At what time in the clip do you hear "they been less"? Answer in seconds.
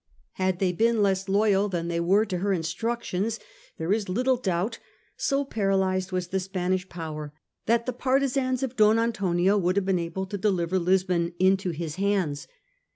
0.57-1.29